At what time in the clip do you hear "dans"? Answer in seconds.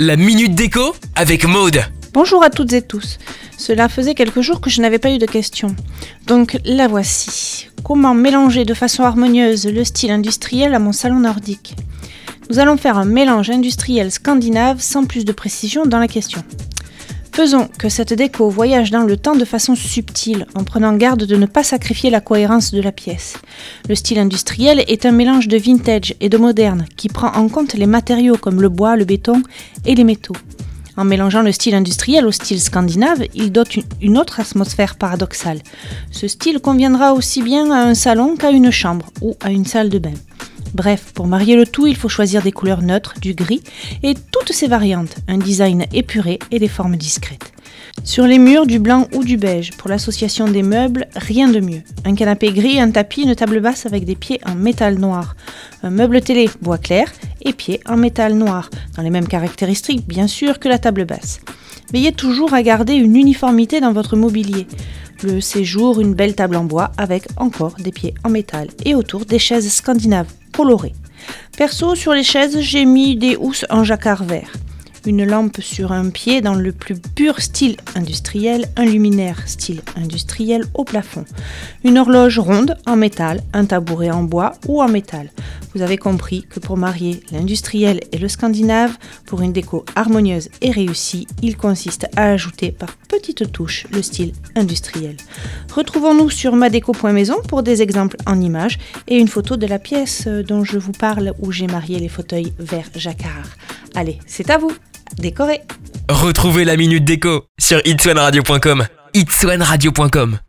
15.84-15.98, 18.90-19.02, 58.98-59.02, 63.80-63.94, 76.40-76.54